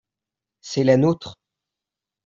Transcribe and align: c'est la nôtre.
c'est 0.61 0.83
la 0.83 0.97
nôtre. 0.97 1.35